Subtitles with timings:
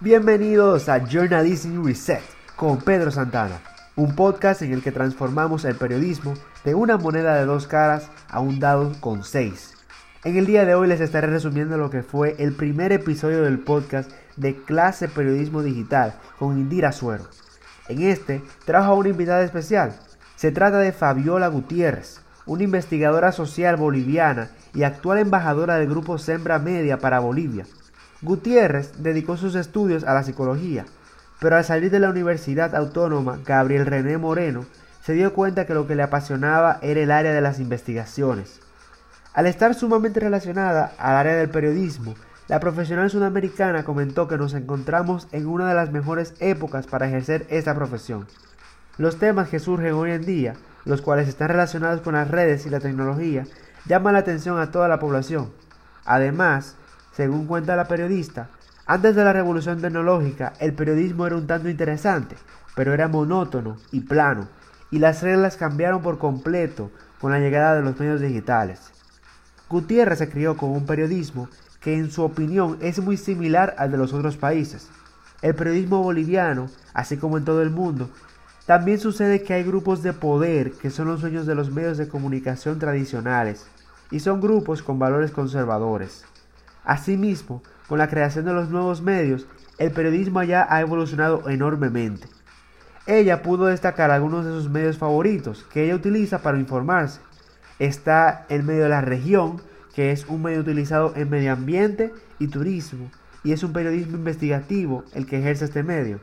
[0.00, 2.22] Bienvenidos a Journalism Reset
[2.54, 3.60] con Pedro Santana,
[3.96, 6.34] un podcast en el que transformamos el periodismo
[6.64, 9.74] de una moneda de dos caras a un dado con seis.
[10.22, 13.58] En el día de hoy les estaré resumiendo lo que fue el primer episodio del
[13.58, 17.24] podcast de clase periodismo digital con Indira Suero.
[17.88, 19.98] En este trajo a una invitada especial.
[20.36, 26.60] Se trata de Fabiola Gutiérrez, una investigadora social boliviana y actual embajadora del grupo Sembra
[26.60, 27.66] Media para Bolivia.
[28.20, 30.84] Gutiérrez dedicó sus estudios a la psicología,
[31.40, 34.66] pero al salir de la Universidad Autónoma Gabriel René Moreno,
[35.04, 38.60] se dio cuenta que lo que le apasionaba era el área de las investigaciones.
[39.34, 42.16] Al estar sumamente relacionada al área del periodismo,
[42.48, 47.46] la profesional sudamericana comentó que nos encontramos en una de las mejores épocas para ejercer
[47.50, 48.26] esta profesión.
[48.96, 50.54] Los temas que surgen hoy en día,
[50.84, 53.44] los cuales están relacionados con las redes y la tecnología,
[53.86, 55.52] llaman la atención a toda la población.
[56.04, 56.74] Además,
[57.18, 58.48] según cuenta la periodista,
[58.86, 62.36] antes de la revolución tecnológica el periodismo era un tanto interesante,
[62.76, 64.46] pero era monótono y plano,
[64.92, 68.92] y las reglas cambiaron por completo con la llegada de los medios digitales.
[69.68, 71.48] Gutiérrez se crió con un periodismo
[71.80, 74.86] que en su opinión es muy similar al de los otros países.
[75.42, 78.10] El periodismo boliviano, así como en todo el mundo,
[78.64, 82.06] también sucede que hay grupos de poder que son los dueños de los medios de
[82.06, 83.66] comunicación tradicionales
[84.12, 86.24] y son grupos con valores conservadores.
[86.88, 92.26] Asimismo, con la creación de los nuevos medios, el periodismo allá ha evolucionado enormemente.
[93.06, 97.20] Ella pudo destacar algunos de sus medios favoritos que ella utiliza para informarse.
[97.78, 99.60] Está el medio de la región,
[99.94, 103.10] que es un medio utilizado en medio ambiente y turismo,
[103.44, 106.20] y es un periodismo investigativo el que ejerce este medio.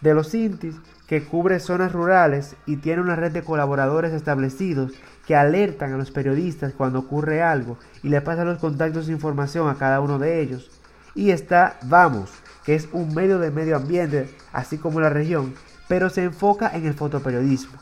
[0.00, 4.92] De los Intis, que cubre zonas rurales y tiene una red de colaboradores establecidos
[5.28, 9.68] que alertan a los periodistas cuando ocurre algo y le pasan los contactos de información
[9.68, 10.70] a cada uno de ellos.
[11.14, 12.30] Y está Vamos,
[12.64, 15.52] que es un medio de medio ambiente, así como la región,
[15.86, 17.78] pero se enfoca en el fotoperiodismo.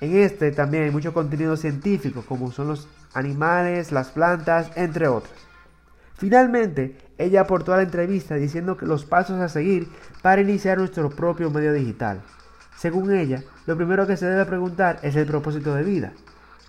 [0.00, 5.32] En este también hay mucho contenido científico, como son los animales, las plantas, entre otros.
[6.16, 9.86] Finalmente, ella aportó a la entrevista diciendo que los pasos a seguir
[10.22, 12.20] para iniciar nuestro propio medio digital.
[12.76, 16.12] Según ella, lo primero que se debe preguntar es el propósito de vida.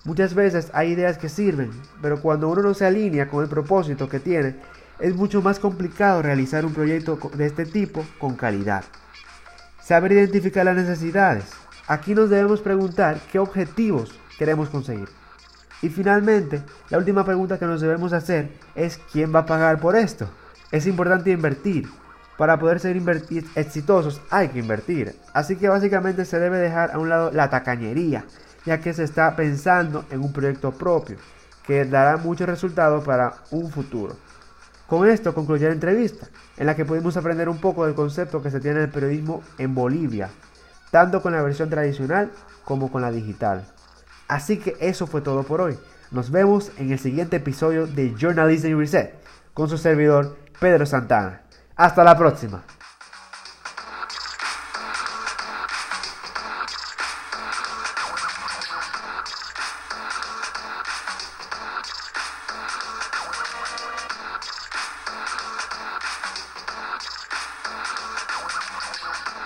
[0.04, 1.70] Muchas veces hay ideas que sirven,
[2.02, 4.56] pero cuando uno no se alinea con el propósito que tiene,
[5.00, 8.84] es mucho más complicado realizar un proyecto de este tipo con calidad.
[9.80, 11.46] Saber identificar las necesidades.
[11.88, 15.08] Aquí nos debemos preguntar qué objetivos queremos conseguir.
[15.84, 19.96] Y finalmente, la última pregunta que nos debemos hacer es ¿quién va a pagar por
[19.96, 20.28] esto?
[20.72, 21.88] Es importante invertir.
[22.38, 23.00] Para poder ser
[23.56, 25.16] exitosos hay que invertir.
[25.34, 28.26] Así que básicamente se debe dejar a un lado la tacañería,
[28.66, 31.18] ya que se está pensando en un proyecto propio
[31.66, 34.16] que dará muchos resultados para un futuro.
[34.88, 36.28] Con esto concluye la entrevista,
[36.58, 39.74] en la que pudimos aprender un poco del concepto que se tiene del periodismo en
[39.74, 40.30] Bolivia,
[40.90, 42.32] tanto con la versión tradicional
[42.66, 43.66] como con la digital.
[44.28, 45.78] Así que eso fue todo por hoy.
[46.12, 49.16] Nos vemos en el siguiente episodio de Journalism Reset
[49.54, 51.42] con su servidor Pedro Santana.
[51.76, 52.64] Hasta la próxima.